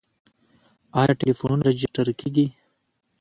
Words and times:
آیا 0.99 1.13
ټلیفونونه 1.19 1.63
راجستر 1.69 2.07
کیږي؟ 2.19 2.45